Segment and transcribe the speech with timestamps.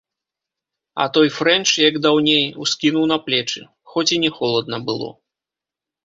[1.03, 3.61] А той фрэнч, як даўней, ускінуў на плечы,
[3.91, 5.11] хоць і не холадна было.